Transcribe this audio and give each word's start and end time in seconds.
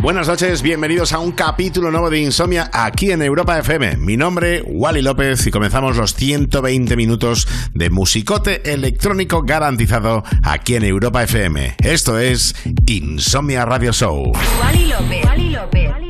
Buenas 0.00 0.28
noches, 0.28 0.62
bienvenidos 0.62 1.12
a 1.12 1.18
un 1.18 1.32
capítulo 1.32 1.90
nuevo 1.90 2.08
de 2.08 2.20
Insomnia 2.20 2.70
aquí 2.72 3.10
en 3.10 3.20
Europa 3.20 3.58
FM. 3.58 3.98
Mi 3.98 4.16
nombre, 4.16 4.62
Wally 4.66 5.02
López, 5.02 5.46
y 5.46 5.50
comenzamos 5.50 5.98
los 5.98 6.14
120 6.14 6.96
minutos 6.96 7.46
de 7.74 7.90
musicote 7.90 8.72
electrónico 8.72 9.42
garantizado 9.42 10.24
aquí 10.42 10.76
en 10.76 10.84
Europa 10.84 11.22
FM. 11.22 11.76
Esto 11.84 12.18
es 12.18 12.54
Insomnia 12.86 13.66
Radio 13.66 13.92
Show. 13.92 14.32
Wally 14.62 14.86
López. 14.86 15.24
Wally 15.26 15.50
López. 15.50 16.09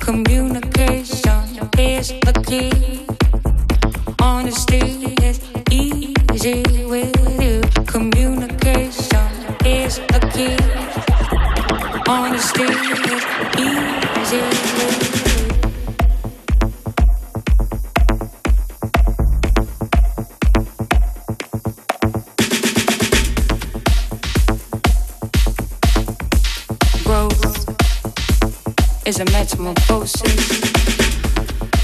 Communication 0.00 1.44
is 1.78 2.08
the 2.08 2.32
key. 2.46 2.87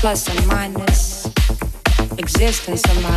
10 0.04 0.28
a 3.06 3.13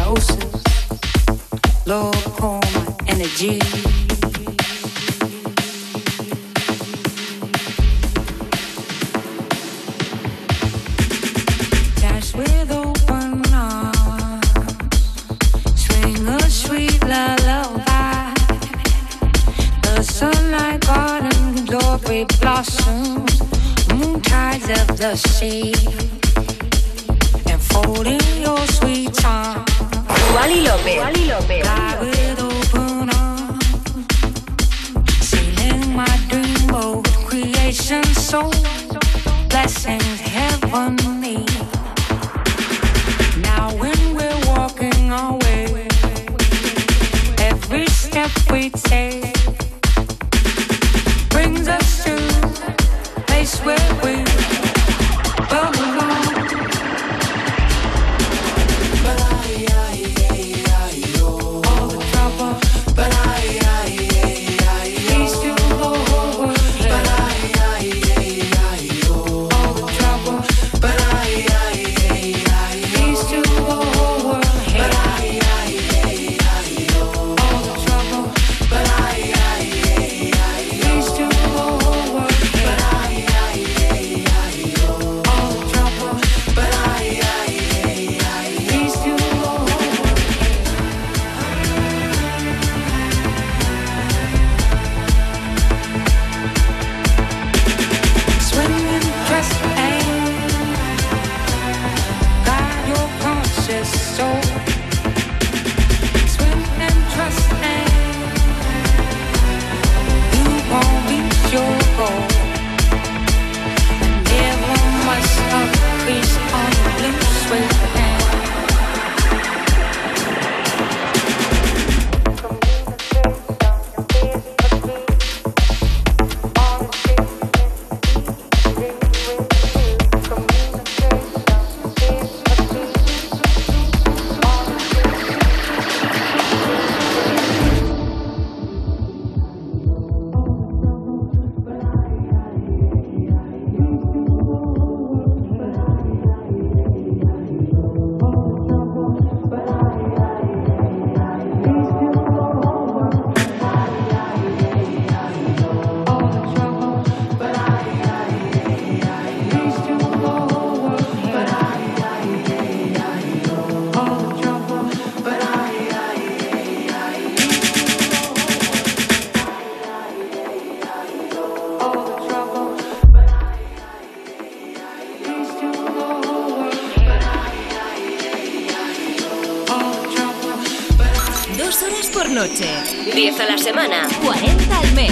semana, 183.60 184.08
40 184.24 184.78
al 184.78 184.94
mes. 184.94 185.12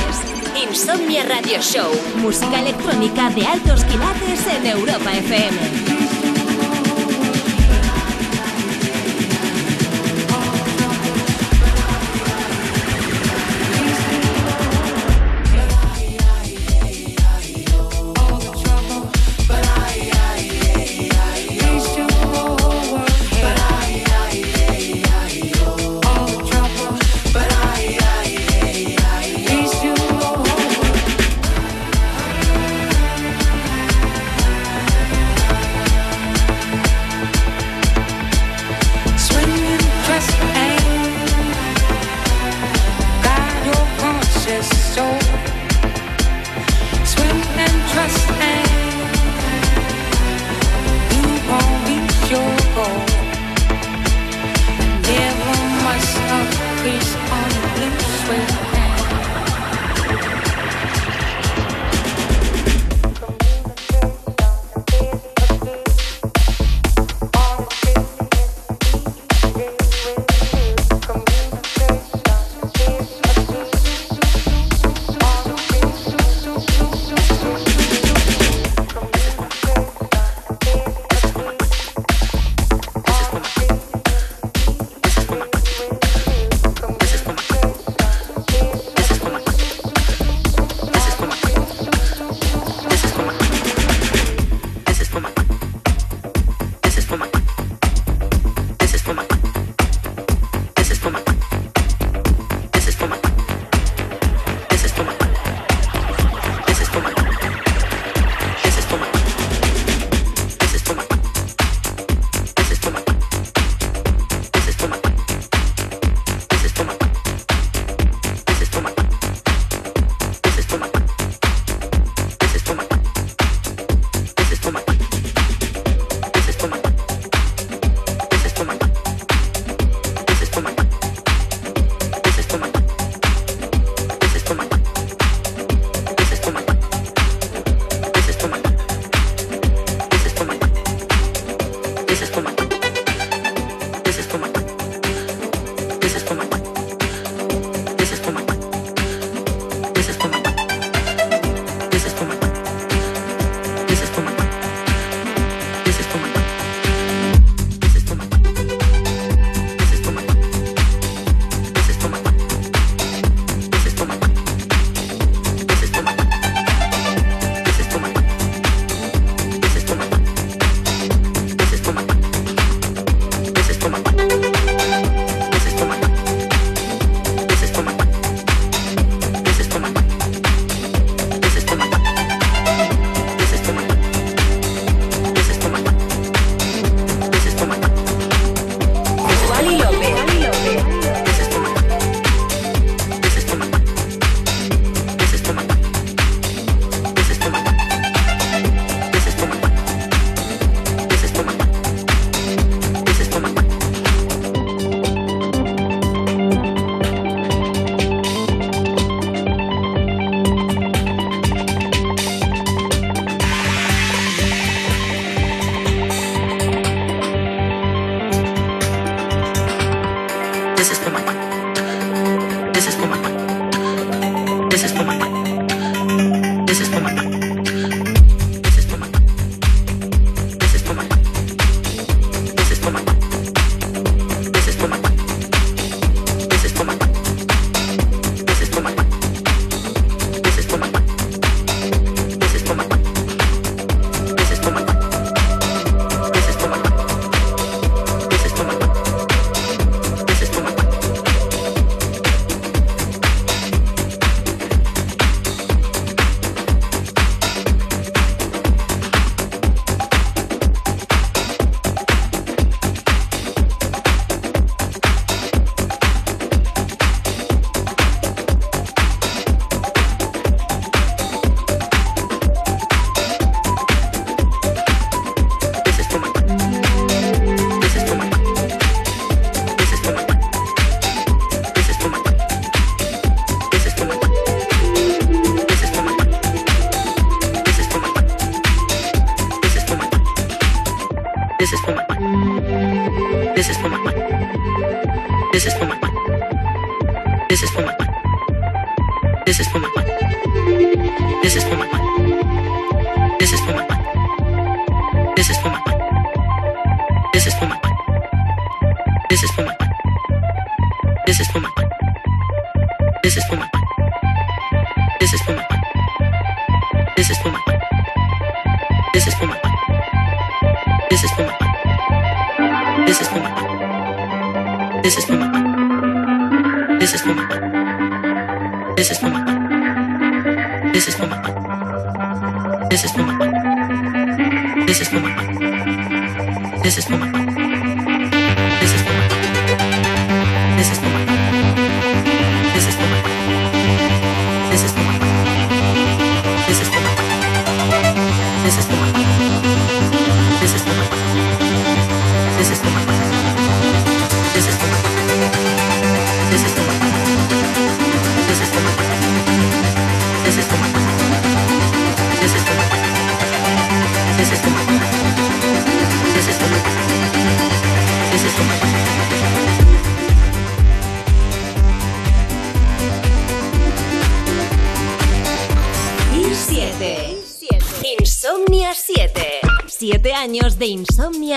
Insomnia 0.69 1.23
Radio 1.23 1.61
Show. 1.61 1.91
Música 2.17 2.59
electrónica 2.59 3.29
de 3.29 3.45
altos 3.45 3.83
quilates 3.85 4.45
en 4.47 4.67
Europa 4.67 5.11
FM. 5.13 5.84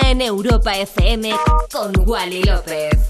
En 0.09 0.21
Europa 0.21 0.75
FM 0.75 1.31
con 1.71 1.93
Wally 2.07 2.41
López. 2.41 3.08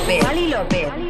López. 0.00 0.22
Lali 0.22 0.48
López. 0.48 1.09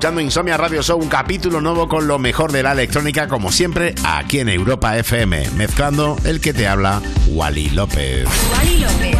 Escuchando 0.00 0.22
Insomnia 0.22 0.56
Radio 0.56 0.80
Show, 0.80 0.98
un 0.98 1.10
capítulo 1.10 1.60
nuevo 1.60 1.86
con 1.86 2.06
lo 2.06 2.18
mejor 2.18 2.52
de 2.52 2.62
la 2.62 2.72
electrónica, 2.72 3.28
como 3.28 3.52
siempre, 3.52 3.94
aquí 4.02 4.38
en 4.38 4.48
Europa 4.48 4.96
FM, 4.96 5.50
mezclando 5.56 6.16
el 6.24 6.40
que 6.40 6.54
te 6.54 6.66
habla, 6.66 7.02
Wally 7.28 7.68
López. 7.68 8.26
Wally 8.50 8.78
López. 8.78 9.19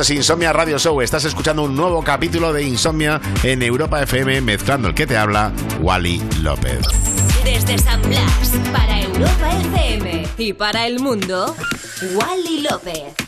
Es 0.00 0.10
Insomnia 0.10 0.52
Radio 0.52 0.78
Show. 0.78 1.00
Estás 1.00 1.24
escuchando 1.24 1.64
un 1.64 1.74
nuevo 1.74 2.04
capítulo 2.04 2.52
de 2.52 2.62
Insomnia 2.62 3.20
en 3.42 3.62
Europa 3.62 4.00
FM, 4.00 4.42
mezclando 4.42 4.86
el 4.86 4.94
que 4.94 5.08
te 5.08 5.16
habla, 5.16 5.52
Wally 5.80 6.22
López. 6.40 6.86
Desde 7.42 7.76
San 7.78 8.00
Blas, 8.02 8.52
para 8.72 9.00
Europa 9.00 9.50
FM 9.60 10.28
y 10.38 10.52
para 10.52 10.86
el 10.86 11.00
mundo, 11.00 11.56
Wally 12.14 12.60
López. 12.60 13.27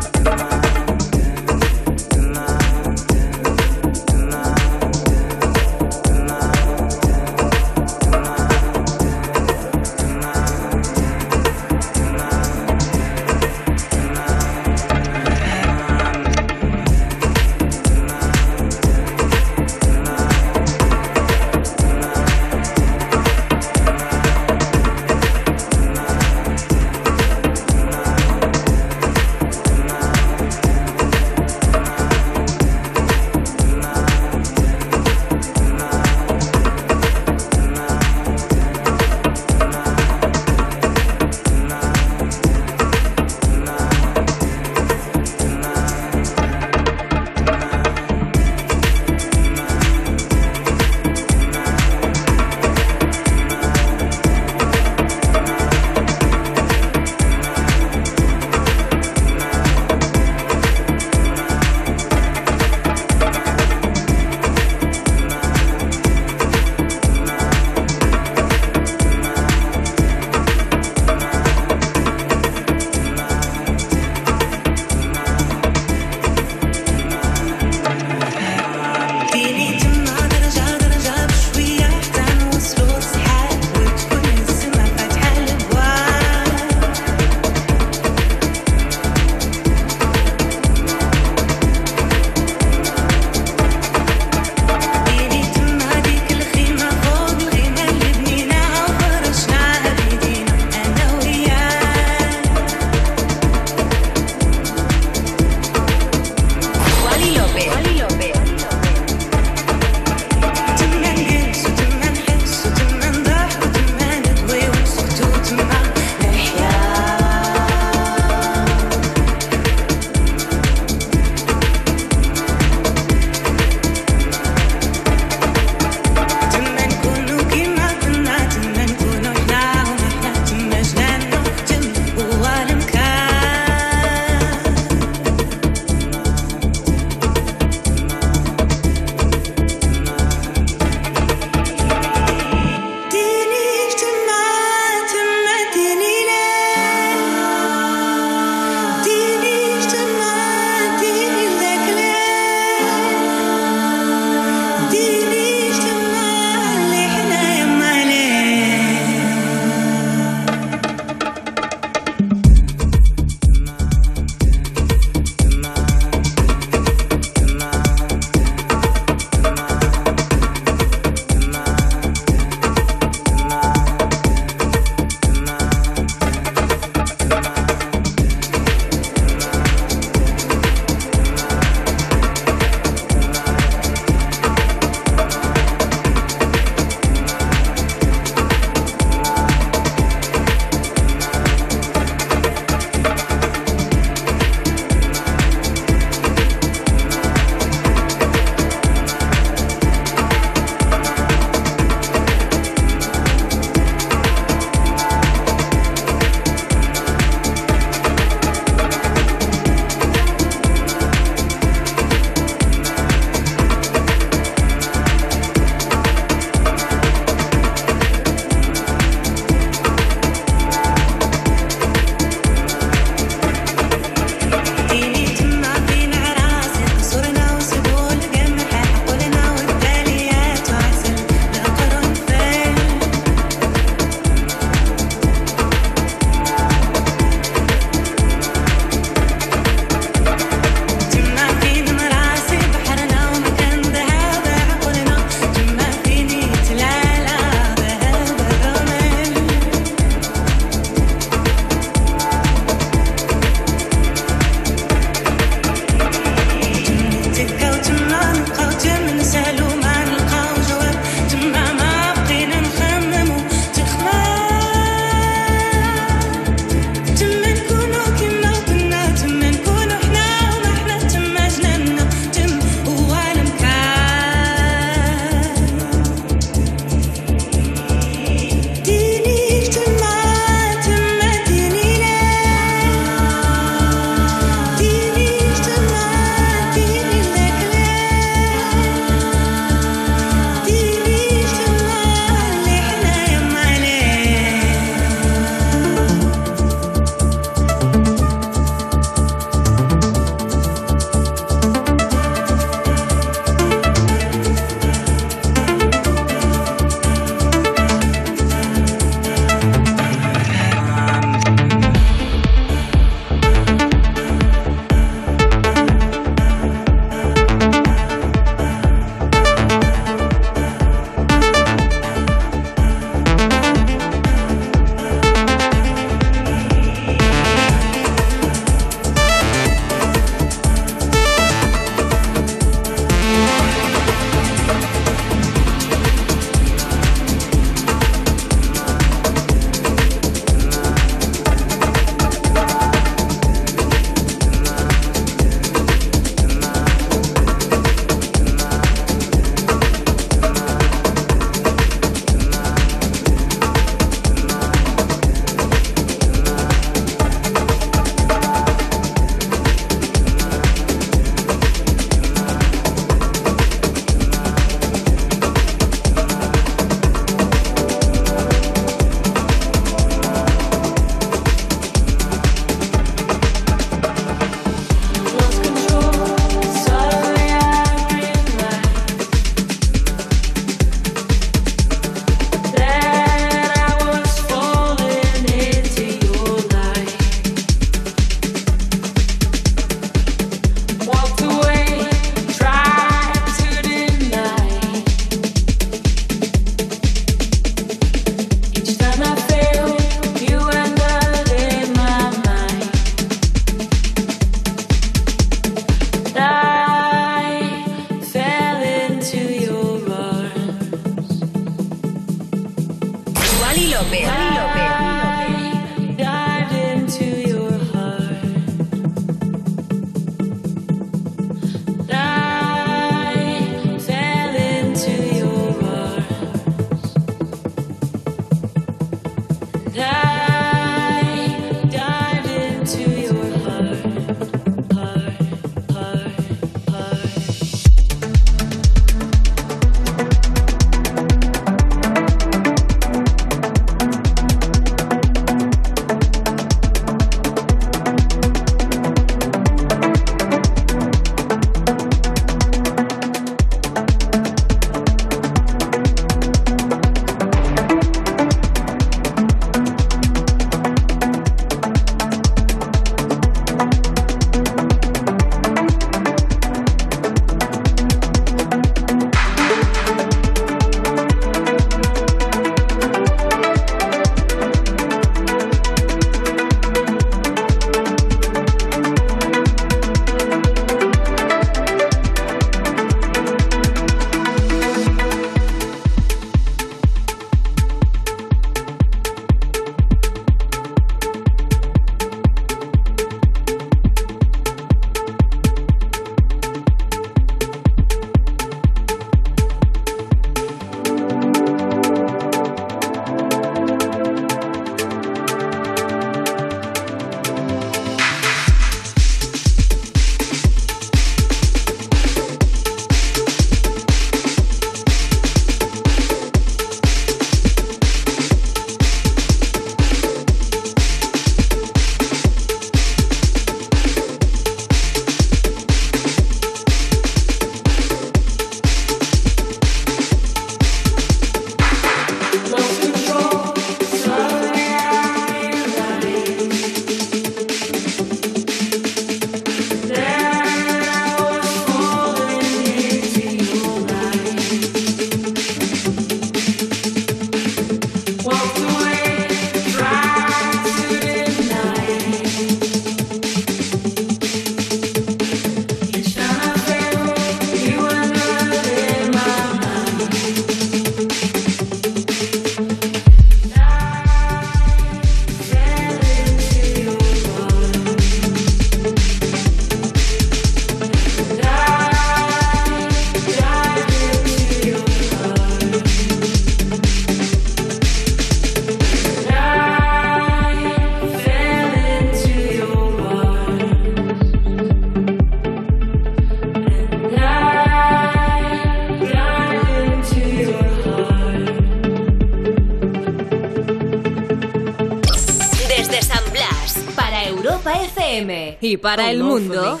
Y 598.88 598.96
para 598.96 599.30
el 599.30 599.42
mundo, 599.42 600.00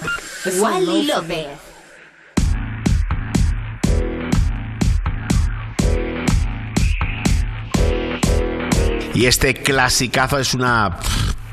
Wally 0.58 1.06
López. 1.06 1.46
Y 9.14 9.26
este 9.26 9.52
clasicazo 9.52 10.38
es 10.38 10.54
una 10.54 10.96